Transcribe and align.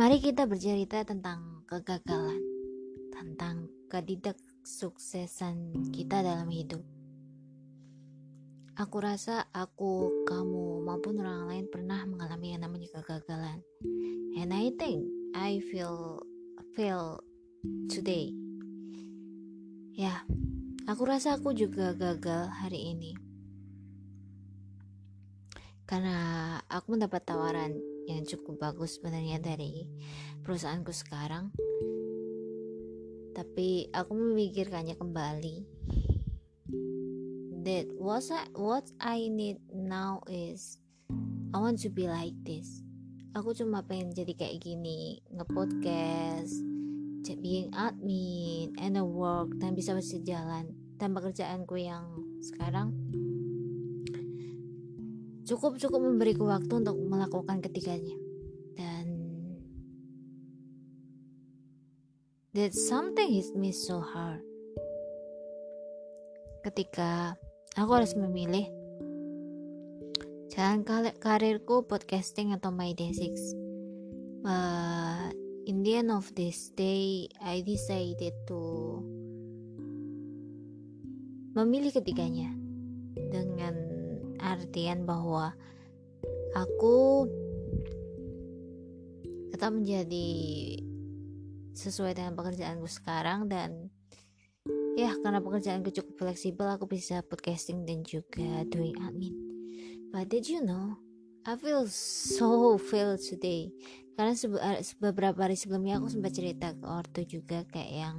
Mari 0.00 0.16
kita 0.16 0.48
bercerita 0.48 1.04
tentang 1.04 1.60
kegagalan, 1.68 2.40
tentang 3.12 3.68
ketidaksuksesan 3.92 5.76
kita 5.92 6.24
dalam 6.24 6.48
hidup. 6.48 6.80
Aku 8.80 8.96
rasa 8.96 9.44
aku, 9.52 10.24
kamu, 10.24 10.88
maupun 10.88 11.20
orang 11.20 11.52
lain 11.52 11.66
pernah 11.68 12.00
mengalami 12.08 12.56
yang 12.56 12.64
namanya 12.64 12.88
kegagalan. 12.96 13.60
And 14.40 14.56
I 14.56 14.72
think 14.80 15.04
I 15.36 15.60
feel 15.68 16.24
feel 16.72 17.20
today. 17.92 18.32
Ya, 19.92 20.24
aku 20.88 21.04
rasa 21.04 21.36
aku 21.36 21.52
juga 21.52 21.92
gagal 21.92 22.48
hari 22.48 22.96
ini. 22.96 23.20
Karena 25.84 26.56
aku 26.72 26.96
mendapat 26.96 27.20
tawaran 27.28 27.89
yang 28.10 28.26
cukup 28.26 28.58
bagus 28.58 28.98
sebenarnya 28.98 29.38
dari 29.38 29.86
perusahaanku 30.42 30.90
sekarang. 30.90 31.54
Tapi 33.30 33.88
aku 33.94 34.12
memikirkannya 34.12 34.98
kembali. 34.98 35.56
That 37.60 37.92
what 37.94 38.24
I, 38.32 38.48
what 38.56 38.86
I 38.98 39.28
need 39.30 39.60
now 39.70 40.24
is 40.26 40.80
I 41.54 41.60
want 41.62 41.78
to 41.86 41.90
be 41.92 42.10
like 42.10 42.34
this. 42.42 42.82
Aku 43.38 43.54
cuma 43.54 43.86
pengen 43.86 44.10
jadi 44.10 44.34
kayak 44.34 44.58
gini 44.58 45.22
ngepodcast 45.30 46.70
being 47.40 47.72
admin 47.72 48.76
and 48.76 49.00
a 49.00 49.04
work 49.04 49.56
dan 49.58 49.72
bisa 49.72 49.96
berjalan. 49.96 50.76
Dan 51.00 51.16
pekerjaanku 51.16 51.80
yang 51.80 52.04
sekarang 52.44 52.92
cukup 55.50 55.82
cukup 55.82 55.98
memberiku 55.98 56.46
waktu 56.46 56.70
untuk 56.70 56.94
melakukan 56.94 57.58
ketiganya. 57.58 58.14
Dan 58.78 59.06
that 62.54 62.70
something 62.70 63.26
hit 63.26 63.50
me 63.58 63.74
so 63.74 63.98
hard. 63.98 64.46
Ketika 66.62 67.34
aku 67.74 67.90
harus 67.98 68.14
memilih 68.14 68.70
jalan 70.54 70.86
karirku 71.18 71.82
podcasting 71.82 72.54
atau 72.54 72.70
my 72.70 72.94
day 72.94 73.10
six. 73.10 73.50
But 74.46 75.34
in 75.66 75.82
the 75.82 75.98
end 75.98 76.14
of 76.14 76.30
this 76.38 76.70
day 76.78 77.26
I 77.42 77.66
decided 77.66 78.38
to 78.46 78.62
memilih 81.58 81.90
ketiganya 81.90 82.54
dengan 83.18 83.49
artian 84.50 85.06
bahwa 85.06 85.54
aku 86.58 87.26
tetap 89.54 89.70
menjadi 89.70 90.28
sesuai 91.78 92.18
dengan 92.18 92.34
pekerjaanku 92.34 92.90
sekarang 92.90 93.46
dan 93.46 93.88
ya 94.98 95.14
karena 95.22 95.38
pekerjaanku 95.38 95.94
cukup 95.94 96.26
fleksibel 96.26 96.66
aku 96.66 96.90
bisa 96.90 97.22
podcasting 97.22 97.86
dan 97.86 98.02
juga 98.02 98.66
doing 98.68 98.98
admin 99.00 99.50
but 100.10 100.26
did 100.26 100.50
you 100.50 100.60
know? 100.60 100.98
I 101.46 101.56
feel 101.56 101.88
so 101.88 102.76
feel 102.76 103.16
today. 103.16 103.72
Karena 104.12 104.36
eh, 104.36 104.84
beberapa 105.00 105.48
hari 105.48 105.56
sebelumnya 105.56 105.96
aku 105.96 106.12
sempat 106.12 106.36
cerita 106.36 106.76
ke 106.76 106.84
ortu 106.84 107.24
juga 107.24 107.64
kayak 107.64 107.92
yang 107.96 108.16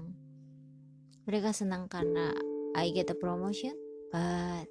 mereka 1.29 1.53
senang 1.53 1.85
karena 1.85 2.33
I 2.73 2.89
get 2.89 3.13
a 3.13 3.17
promotion 3.17 3.77
but 4.09 4.65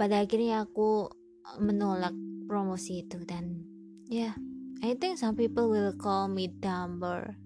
pada 0.00 0.24
akhirnya 0.24 0.64
aku 0.64 1.12
menolak 1.60 2.16
promosi 2.48 3.04
itu 3.04 3.20
dan 3.28 3.68
ya 4.08 4.32
yeah, 4.32 4.34
I 4.80 4.96
think 4.96 5.20
some 5.20 5.36
people 5.36 5.68
will 5.68 5.92
call 5.92 6.24
me 6.32 6.48
dumber 6.48 7.36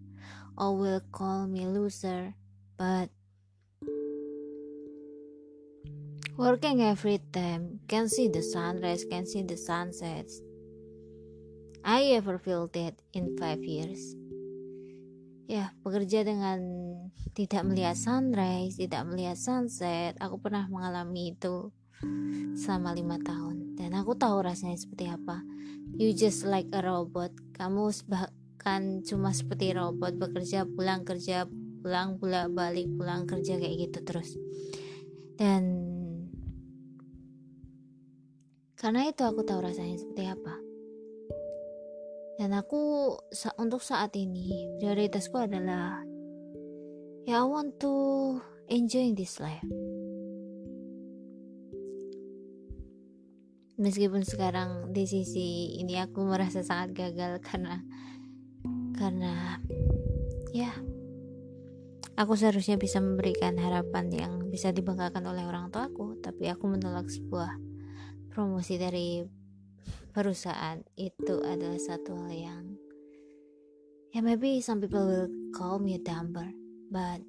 or 0.54 0.78
will 0.78 1.02
call 1.10 1.50
me 1.50 1.66
loser 1.66 2.38
but 2.78 3.10
working 6.38 6.78
every 6.78 7.18
time 7.34 7.82
can 7.90 8.06
see 8.06 8.30
the 8.30 8.38
sunrise 8.38 9.02
can 9.02 9.26
see 9.26 9.42
the 9.42 9.58
sunsets. 9.58 10.38
I 11.82 12.14
ever 12.14 12.38
feel 12.38 12.70
that 12.70 13.02
in 13.12 13.34
five 13.34 13.66
years. 13.66 14.14
Ya 15.50 15.74
bekerja 15.82 16.22
dengan 16.22 16.62
tidak 17.34 17.66
melihat 17.66 17.98
sunrise 17.98 18.78
tidak 18.78 19.02
melihat 19.10 19.34
sunset 19.34 20.14
aku 20.22 20.38
pernah 20.38 20.70
mengalami 20.70 21.34
itu 21.34 21.74
selama 22.54 22.94
lima 22.94 23.16
tahun. 23.20 23.74
Dan 23.74 23.94
aku 23.98 24.14
tahu 24.14 24.46
rasanya 24.46 24.78
seperti 24.78 25.10
apa. 25.10 25.42
You 25.98 26.14
just 26.14 26.46
like 26.46 26.70
a 26.70 26.80
robot. 26.80 27.34
Kamu 27.54 27.90
bahkan 28.06 29.02
cuma 29.02 29.34
seperti 29.34 29.74
robot 29.74 30.16
bekerja 30.18 30.66
pulang 30.66 31.02
kerja 31.02 31.46
pulang 31.84 32.16
pulang 32.16 32.48
balik 32.56 32.88
pulang 32.96 33.28
kerja 33.28 33.60
kayak 33.60 33.90
gitu 33.90 33.98
terus. 34.06 34.40
Dan 35.36 35.62
karena 38.80 39.08
itu 39.08 39.22
aku 39.24 39.44
tahu 39.44 39.60
rasanya 39.60 40.00
seperti 40.00 40.24
apa. 40.32 40.54
Dan 42.34 42.50
aku 42.56 43.14
untuk 43.60 43.78
saat 43.78 44.10
ini 44.18 44.66
prioritasku 44.82 45.38
adalah 45.38 46.02
ya 47.24 47.40
I 47.40 47.46
want 47.46 47.78
to 47.80 47.94
enjoy 48.68 49.14
this 49.14 49.38
life 49.38 49.64
meskipun 53.84 54.24
sekarang 54.24 54.96
di 54.96 55.04
sisi 55.04 55.76
ini 55.76 56.00
aku 56.00 56.24
merasa 56.24 56.64
sangat 56.64 56.96
gagal 56.96 57.36
karena 57.48 57.84
karena 58.96 59.60
ya 60.56 60.72
aku 62.16 62.32
seharusnya 62.32 62.80
bisa 62.80 63.04
memberikan 63.04 63.60
harapan 63.60 64.08
yang 64.08 64.32
bisa 64.48 64.72
dibanggakan 64.72 65.28
oleh 65.28 65.44
orang 65.44 65.68
tua 65.68 65.92
aku 65.92 66.16
tapi 66.24 66.48
aku 66.48 66.64
menolak 66.64 67.12
sebuah 67.12 67.52
promosi 68.32 68.80
dari 68.80 69.20
perusahaan 70.16 70.80
itu 70.96 71.44
adalah 71.44 71.76
satu 71.76 72.16
hal 72.24 72.32
yang 72.32 72.64
ya 74.16 74.24
maybe 74.24 74.64
some 74.64 74.80
people 74.80 75.04
will 75.04 75.28
call 75.52 75.76
me 75.76 75.98
a 75.98 76.00
dumber 76.00 76.48
but 76.88 77.20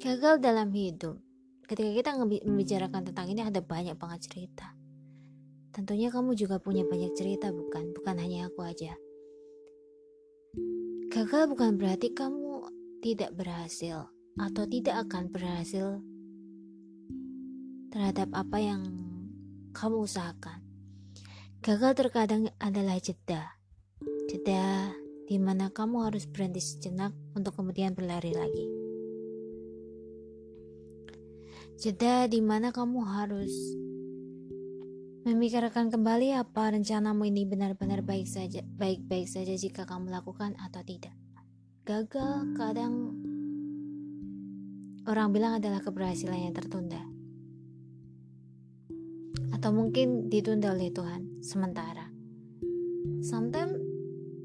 gagal 0.00 0.38
dalam 0.38 0.70
hidup 0.70 1.18
ketika 1.64 1.90
kita 1.90 2.10
membicarakan 2.20 3.08
tentang 3.08 3.26
ini 3.32 3.40
ada 3.40 3.64
banyak 3.64 3.96
banget 3.96 4.28
cerita. 4.28 4.76
Tentunya 5.74 6.12
kamu 6.12 6.38
juga 6.38 6.62
punya 6.62 6.86
banyak 6.86 7.16
cerita 7.18 7.50
bukan? 7.50 7.90
Bukan 7.96 8.14
hanya 8.20 8.46
aku 8.46 8.62
aja. 8.62 8.94
Gagal 11.10 11.50
bukan 11.50 11.80
berarti 11.80 12.14
kamu 12.14 12.68
tidak 13.02 13.34
berhasil 13.34 14.06
atau 14.38 14.64
tidak 14.66 15.08
akan 15.08 15.30
berhasil 15.30 15.98
terhadap 17.90 18.30
apa 18.34 18.58
yang 18.58 18.82
kamu 19.74 20.06
usahakan. 20.06 20.62
Gagal 21.64 21.92
terkadang 21.96 22.50
adalah 22.60 23.00
jeda. 23.00 23.56
Jeda 24.30 24.92
di 25.24 25.40
mana 25.40 25.72
kamu 25.72 26.12
harus 26.12 26.28
berhenti 26.28 26.60
sejenak 26.60 27.16
untuk 27.32 27.56
kemudian 27.56 27.96
berlari 27.96 28.36
lagi 28.36 28.73
jeda 31.74 32.30
di 32.30 32.38
mana 32.38 32.70
kamu 32.70 33.02
harus 33.02 33.50
memikirkan 35.26 35.90
kembali 35.90 36.38
apa 36.38 36.70
rencanamu 36.70 37.26
ini 37.26 37.48
benar-benar 37.48 38.04
baik 38.04 38.28
saja, 38.30 38.62
baik-baik 38.62 39.26
saja 39.26 39.56
jika 39.56 39.82
kamu 39.88 40.12
lakukan 40.12 40.54
atau 40.60 40.84
tidak. 40.86 41.10
Gagal 41.82 42.54
kadang 42.54 43.16
orang 45.08 45.28
bilang 45.34 45.58
adalah 45.58 45.82
keberhasilan 45.82 46.46
yang 46.48 46.54
tertunda. 46.54 47.02
Atau 49.50 49.72
mungkin 49.72 50.28
ditunda 50.28 50.76
oleh 50.76 50.92
Tuhan 50.92 51.42
sementara. 51.42 52.06
Sometimes 53.24 53.80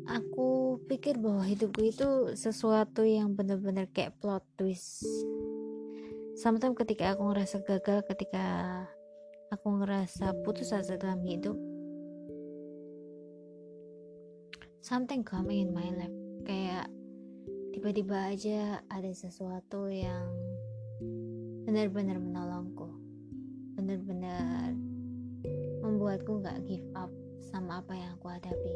aku 0.08 0.80
pikir 0.88 1.20
bahwa 1.20 1.44
hidupku 1.44 1.84
itu 1.86 2.34
sesuatu 2.34 3.04
yang 3.04 3.36
benar-benar 3.36 3.92
kayak 3.92 4.16
plot 4.24 4.48
twist 4.56 5.04
sometimes 6.40 6.80
ketika 6.80 7.12
aku 7.12 7.36
ngerasa 7.36 7.60
gagal 7.68 8.00
ketika 8.08 8.48
aku 9.52 9.84
ngerasa 9.84 10.32
putus 10.48 10.72
asa 10.72 10.96
dalam 10.96 11.20
hidup 11.20 11.60
something 14.80 15.20
coming 15.20 15.68
in 15.68 15.76
my 15.76 15.92
life. 15.92 16.16
Kayak 16.48 16.88
tiba-tiba 17.76 18.32
aja 18.32 18.80
ada 18.88 19.12
sesuatu 19.12 19.92
yang 19.92 20.32
benar-benar 21.68 22.24
menolongku 22.24 22.88
benar-benar 23.76 24.74
membuatku 25.84 26.40
gak 26.40 26.64
give 26.64 26.88
up 26.96 27.12
sama 27.52 27.84
apa 27.84 28.00
yang 28.00 28.16
aku 28.16 28.32
hadapi. 28.32 28.74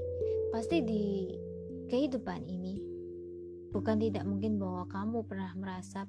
Pasti 0.51 0.83
di 0.83 1.31
kehidupan 1.87 2.43
ini 2.43 2.75
bukan 3.71 4.03
tidak 4.03 4.27
mungkin 4.27 4.59
bahwa 4.59 4.83
kamu 4.91 5.23
pernah 5.23 5.51
merasa 5.55 6.03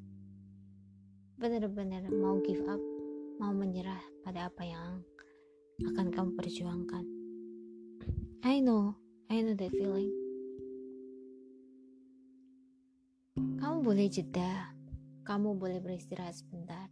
benar-benar 1.34 2.06
mau 2.14 2.38
give 2.46 2.62
up, 2.70 2.78
mau 3.42 3.50
menyerah 3.50 3.98
pada 4.22 4.46
apa 4.46 4.62
yang 4.62 5.02
akan 5.82 6.14
kamu 6.14 6.30
perjuangkan. 6.38 7.04
I 8.46 8.62
know, 8.62 8.94
I 9.26 9.42
know 9.42 9.58
that 9.58 9.74
feeling. 9.74 10.14
Kamu 13.34 13.82
boleh 13.82 14.06
jeda, 14.06 14.70
kamu 15.26 15.58
boleh 15.58 15.82
beristirahat 15.82 16.38
sebentar. 16.38 16.86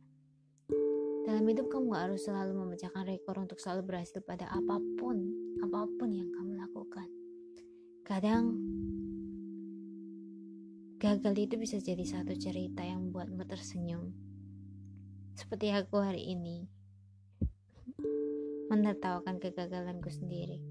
Dalam 1.23 1.47
hidup 1.47 1.71
kamu 1.71 1.95
gak 1.95 2.11
harus 2.11 2.27
selalu 2.27 2.67
memecahkan 2.67 3.07
rekor 3.07 3.39
untuk 3.39 3.63
selalu 3.63 3.95
berhasil 3.95 4.19
pada 4.27 4.51
apa 4.51 4.83
pun, 4.99 5.23
apa 5.63 5.87
pun 5.87 6.11
yang 6.11 6.27
kamu 6.35 6.59
lakukan. 6.59 7.07
Kadang 8.03 8.59
gagal 10.99 11.35
itu 11.39 11.55
bisa 11.55 11.79
jadi 11.79 12.03
satu 12.03 12.35
cerita 12.35 12.83
yang 12.83 13.07
membuatmu 13.07 13.47
tersenyum. 13.47 14.32
Seperti 15.43 15.75
aku 15.75 15.99
hari 15.99 16.23
ini, 16.39 16.71
menertawakan 18.71 19.43
kegagalanku 19.43 20.07
sendiri. 20.07 20.63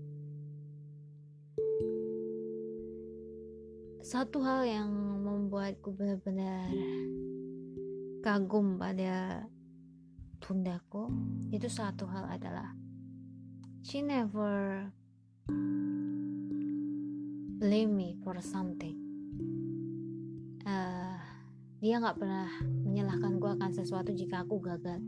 Satu 4.00 4.40
hal 4.40 4.64
yang 4.64 4.88
membuatku 5.28 5.92
benar-benar 5.92 6.72
kagum 8.24 8.80
pada 8.80 9.44
bundaku 10.40 11.12
itu 11.52 11.68
satu 11.68 12.08
hal 12.08 12.32
adalah 12.32 12.72
she 13.84 14.00
never 14.00 14.88
blame 17.60 17.92
me 17.92 18.16
for 18.24 18.40
something. 18.40 18.96
Uh, 20.64 21.11
dia 21.82 21.98
nggak 21.98 22.22
pernah 22.22 22.46
menyalahkan 22.86 23.42
gue 23.42 23.52
akan 23.58 23.72
sesuatu 23.74 24.14
jika 24.14 24.46
aku 24.46 24.62
gagal. 24.62 25.02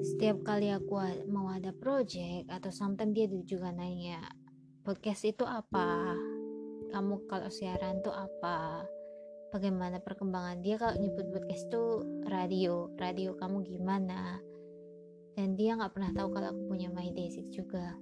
Setiap 0.00 0.40
kali 0.40 0.72
aku 0.72 0.96
mau 1.28 1.52
ada 1.52 1.76
project 1.76 2.48
atau 2.48 2.72
sometimes 2.72 3.12
dia 3.12 3.28
juga 3.44 3.76
nanya 3.76 4.24
podcast 4.80 5.28
itu 5.28 5.44
apa? 5.44 6.16
Kamu 6.96 7.28
kalau 7.28 7.52
siaran 7.52 8.00
tuh 8.00 8.16
apa? 8.16 8.88
Bagaimana 9.52 10.00
perkembangan 10.00 10.64
dia? 10.64 10.80
Kalau 10.80 10.96
nyebut 10.96 11.28
podcast 11.28 11.68
itu 11.68 11.84
radio 12.24 12.88
radio 12.96 13.36
kamu 13.36 13.60
gimana? 13.68 14.40
Dan 15.36 15.60
dia 15.60 15.76
nggak 15.76 15.92
pernah 15.92 16.10
tahu 16.16 16.32
kalau 16.32 16.56
aku 16.56 16.62
punya 16.72 16.88
my 16.88 17.12
basic 17.12 17.52
juga. 17.52 18.00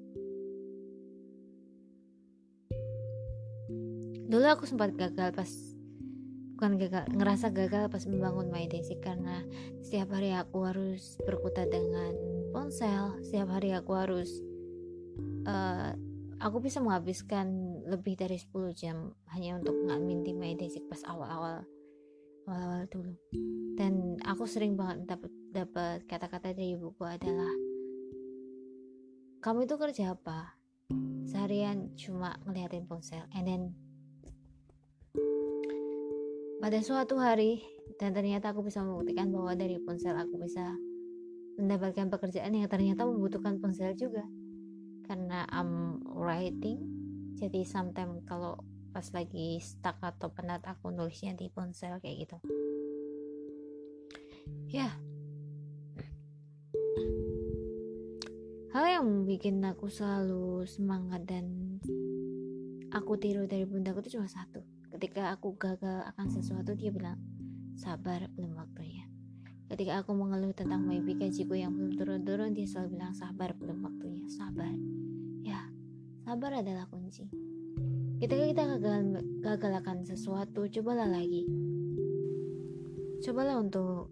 Dulu 4.30 4.46
aku 4.46 4.62
sempat 4.62 4.94
gagal 4.94 5.34
pas 5.34 5.67
bukan 6.58 6.74
gagal 6.74 7.06
ngerasa 7.14 7.54
gagal 7.54 7.86
pas 7.86 8.02
membangun 8.10 8.50
My 8.50 8.66
Daisy 8.66 8.98
karena 8.98 9.46
setiap 9.78 10.10
hari 10.10 10.34
aku 10.34 10.66
harus 10.66 11.14
berkutat 11.22 11.70
dengan 11.70 12.10
ponsel 12.50 13.14
setiap 13.22 13.54
hari 13.54 13.70
aku 13.78 13.94
harus 13.94 14.42
uh, 15.46 15.94
aku 16.42 16.58
bisa 16.58 16.82
menghabiskan 16.82 17.78
lebih 17.86 18.18
dari 18.18 18.42
10 18.42 18.74
jam 18.74 19.14
hanya 19.30 19.62
untuk 19.62 19.78
ngadmin 19.86 20.26
di 20.26 20.34
My 20.34 20.58
pas 20.90 21.02
awal-awal 21.06 21.62
awal-awal 22.48 22.88
dulu. 22.88 23.14
Dan 23.76 24.18
aku 24.24 24.48
sering 24.48 24.74
banget 24.74 25.04
dapat 25.14 25.32
dapat 25.52 25.98
kata-kata 26.08 26.56
dari 26.56 26.74
ibuku 26.74 27.04
adalah 27.04 27.52
kamu 29.38 29.70
itu 29.70 29.78
kerja 29.78 30.18
apa? 30.18 30.58
Seharian 31.28 31.94
cuma 31.94 32.34
ngeliatin 32.42 32.88
ponsel 32.88 33.22
and 33.36 33.46
then 33.46 33.62
pada 36.58 36.82
suatu 36.82 37.22
hari 37.22 37.62
dan 38.02 38.10
ternyata 38.10 38.50
aku 38.50 38.66
bisa 38.66 38.82
membuktikan 38.82 39.30
bahwa 39.30 39.54
dari 39.54 39.78
ponsel 39.78 40.18
aku 40.18 40.42
bisa 40.42 40.74
mendapatkan 41.54 42.10
pekerjaan 42.10 42.54
yang 42.54 42.66
ternyata 42.66 43.06
membutuhkan 43.06 43.62
ponsel 43.62 43.94
juga. 43.94 44.26
Karena 45.06 45.46
I'm 45.54 46.02
writing 46.02 46.82
jadi 47.38 47.62
sometimes 47.62 48.26
kalau 48.26 48.58
pas 48.90 49.06
lagi 49.14 49.62
stuck 49.62 50.02
atau 50.02 50.34
penat 50.34 50.66
aku 50.66 50.90
nulisnya 50.90 51.38
di 51.38 51.46
ponsel 51.46 52.02
kayak 52.02 52.26
gitu. 52.26 52.36
Ya. 54.74 54.90
Hal 58.74 58.84
yang 58.84 59.24
bikin 59.24 59.62
aku 59.62 59.86
selalu 59.86 60.66
semangat 60.66 61.24
dan 61.24 61.78
aku 62.90 63.14
tiru 63.16 63.46
dari 63.46 63.64
bundaku 63.64 64.02
itu 64.02 64.18
cuma 64.18 64.28
satu 64.28 64.60
Ketika 64.98 65.30
aku 65.30 65.54
gagal 65.54 66.10
akan 66.10 66.26
sesuatu, 66.26 66.74
dia 66.74 66.90
bilang, 66.90 67.22
sabar, 67.78 68.26
belum 68.34 68.58
waktunya. 68.58 69.06
Ketika 69.70 70.02
aku 70.02 70.10
mengeluh 70.10 70.50
tentang 70.50 70.82
maybe 70.82 71.14
gajiku 71.14 71.54
yang 71.54 71.70
belum 71.70 71.94
turun-turun, 71.94 72.50
dia 72.50 72.66
selalu 72.66 72.98
bilang, 72.98 73.14
sabar, 73.14 73.54
belum 73.54 73.78
waktunya, 73.78 74.26
sabar. 74.26 74.74
Ya, 75.46 75.70
sabar 76.26 76.50
adalah 76.50 76.90
kunci. 76.90 77.30
Ketika 78.18 78.42
kita 78.42 78.62
gagal, 78.74 79.22
gagal 79.38 79.72
akan 79.86 80.02
sesuatu, 80.02 80.66
cobalah 80.66 81.06
lagi. 81.06 81.46
Cobalah 83.22 83.62
untuk 83.62 84.10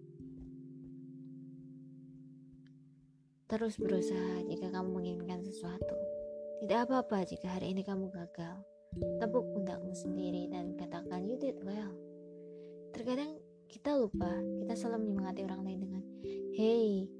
terus 3.51 3.75
berusaha 3.75 4.39
jika 4.47 4.71
kamu 4.71 5.03
menginginkan 5.03 5.43
sesuatu. 5.43 5.99
Tidak 6.63 6.79
apa-apa 6.87 7.27
jika 7.27 7.59
hari 7.59 7.75
ini 7.75 7.83
kamu 7.83 8.07
gagal. 8.07 8.76
Tepuk 8.95 9.45
pundakmu 9.51 9.91
sendiri 9.91 10.47
dan 10.47 10.77
katakan 10.79 11.27
you 11.27 11.35
did 11.35 11.59
well. 11.65 11.91
Terkadang 12.95 13.37
kita 13.67 13.99
lupa, 13.99 14.31
kita 14.63 14.73
selalu 14.79 15.11
menyemangati 15.11 15.41
orang 15.43 15.61
lain 15.67 15.79
dengan 15.83 16.03
hey, 16.55 17.11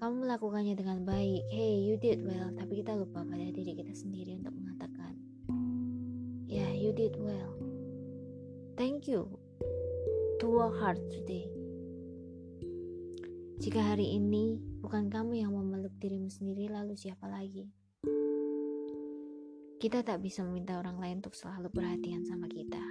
kamu 0.00 0.24
melakukannya 0.24 0.74
dengan 0.74 1.04
baik, 1.04 1.44
hey, 1.52 1.76
you 1.84 2.00
did 2.00 2.24
well. 2.24 2.48
Tapi 2.56 2.80
kita 2.80 2.96
lupa 2.96 3.20
pada 3.20 3.46
diri 3.52 3.76
kita 3.76 3.92
sendiri 3.92 4.40
untuk 4.40 4.56
mengatakan, 4.56 5.12
ya, 6.48 6.64
yeah, 6.64 6.72
you 6.72 6.90
did 6.96 7.14
well. 7.20 7.52
Thank 8.80 9.04
you 9.04 9.28
to 10.40 10.48
work 10.48 10.72
hard 10.80 10.98
today. 11.12 11.52
Jika 13.60 13.76
hari 13.76 14.16
ini 14.16 14.56
bukan 14.80 15.12
kamu 15.12 15.44
yang 15.44 15.52
memeluk 15.52 15.92
dirimu 16.00 16.32
sendiri, 16.32 16.72
lalu 16.72 16.96
siapa 16.96 17.28
lagi? 17.28 17.68
Kita 19.80 20.04
tak 20.04 20.20
bisa 20.20 20.44
meminta 20.44 20.76
orang 20.76 21.00
lain 21.00 21.24
untuk 21.24 21.32
selalu 21.32 21.72
perhatian 21.72 22.20
sama 22.28 22.52
kita. 22.52 22.84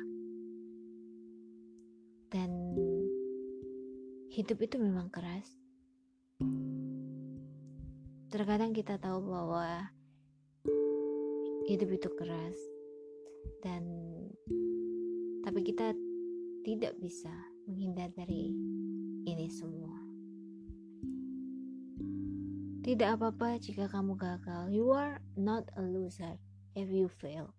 Dan 2.33 2.49
hidup 4.33 4.57
itu 4.57 4.81
memang 4.81 5.13
keras. 5.13 5.45
Terkadang 8.33 8.73
kita 8.73 8.97
tahu 8.97 9.21
bahwa 9.21 9.93
hidup 11.69 11.93
itu 11.93 12.09
keras 12.17 12.57
dan 13.61 13.85
tapi 15.45 15.61
kita 15.61 15.93
tidak 16.65 16.97
bisa 16.97 17.29
menghindar 17.69 18.09
dari 18.17 18.49
ini 19.29 19.45
semua. 19.53 19.93
Tidak 22.81 23.13
apa-apa 23.13 23.61
jika 23.61 23.85
kamu 23.85 24.17
gagal. 24.17 24.73
You 24.73 24.89
are 24.89 25.21
not 25.37 25.69
a 25.77 25.85
loser 25.85 26.48
if 26.75 26.89
you 26.89 27.09
fail. 27.09 27.53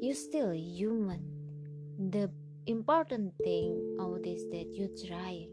You 0.00 0.12
still 0.12 0.52
human. 0.52 1.24
The 1.96 2.28
important 2.66 3.32
thing 3.40 3.96
of 4.00 4.20
this 4.24 4.44
that 4.52 4.72
you 4.72 4.88
try. 4.96 5.48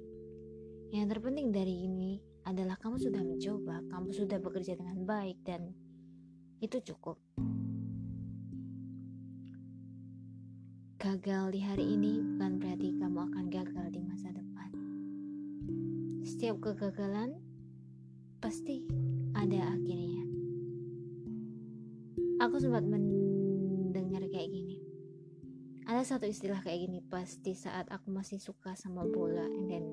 Yang 0.92 1.16
terpenting 1.16 1.56
dari 1.56 1.88
ini 1.88 2.20
adalah 2.44 2.76
kamu 2.80 3.00
sudah 3.00 3.24
mencoba, 3.24 3.80
kamu 3.92 4.10
sudah 4.12 4.40
bekerja 4.44 4.76
dengan 4.76 5.08
baik 5.08 5.40
dan 5.48 5.72
itu 6.60 6.84
cukup. 6.84 7.16
Gagal 11.02 11.56
di 11.56 11.62
hari 11.66 11.98
ini 11.98 12.22
bukan 12.22 12.62
berarti 12.62 12.90
kamu 13.00 13.20
akan 13.32 13.46
gagal 13.50 13.88
di 13.90 14.02
masa 14.06 14.30
depan. 14.30 14.70
Setiap 16.22 16.62
kegagalan 16.62 17.40
pasti 18.38 18.86
ada 19.34 19.74
akhirnya 19.74 20.11
aku 22.42 22.58
sempat 22.58 22.82
mendengar 22.82 24.26
kayak 24.34 24.50
gini. 24.50 24.82
Ada 25.86 26.18
satu 26.18 26.26
istilah 26.26 26.58
kayak 26.66 26.90
gini 26.90 27.00
pasti 27.06 27.54
saat 27.54 27.86
aku 27.94 28.10
masih 28.10 28.42
suka 28.42 28.74
sama 28.74 29.06
bola 29.06 29.46
and 29.46 29.70
then 29.70 29.86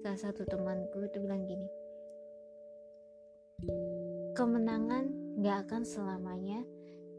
salah 0.00 0.20
satu 0.20 0.44
temanku 0.44 1.00
itu 1.00 1.16
bilang 1.16 1.48
gini 1.48 1.64
kemenangan 4.36 5.08
gak 5.40 5.64
akan 5.64 5.82
selamanya 5.86 6.60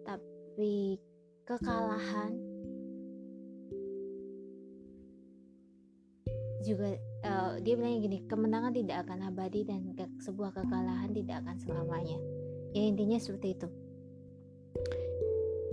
tapi 0.06 1.02
kekalahan 1.50 2.38
juga 6.62 6.94
uh, 7.26 7.58
dia 7.62 7.74
bilang 7.74 8.02
gini 8.06 8.22
kemenangan 8.30 8.74
tidak 8.74 9.06
akan 9.06 9.34
abadi 9.34 9.66
dan 9.66 9.94
ke 9.98 10.06
sebuah 10.22 10.54
kekalahan 10.54 11.14
tidak 11.14 11.46
akan 11.46 11.58
selamanya. 11.62 12.18
Ya 12.74 12.90
intinya 12.90 13.18
seperti 13.22 13.54
itu 13.54 13.70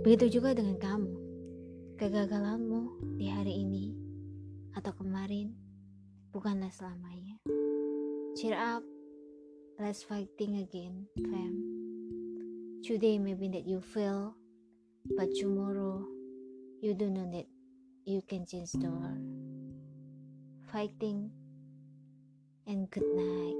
Begitu 0.03 0.43
juga 0.43 0.51
dengan 0.51 0.75
kamu. 0.75 1.15
Kegagalanmu 1.95 3.15
di 3.15 3.31
hari 3.31 3.63
ini 3.63 3.95
atau 4.75 4.91
kemarin 4.91 5.55
bukanlah 6.35 6.67
selamanya. 6.75 7.39
Cheer 8.35 8.59
up, 8.59 8.83
let's 9.79 10.03
fighting 10.03 10.59
again, 10.59 11.07
fam. 11.15 11.55
Today 12.83 13.15
maybe 13.15 13.47
that 13.55 13.63
you 13.63 13.79
fail, 13.79 14.35
but 15.15 15.31
tomorrow 15.39 16.03
you 16.83 16.91
do 16.91 17.07
know 17.07 17.23
that 17.31 17.47
you 18.03 18.19
can 18.27 18.43
change 18.43 18.75
the 18.75 18.91
world. 18.91 19.23
Fighting 20.67 21.31
and 22.67 22.91
good 22.91 23.07
night. 23.15 23.59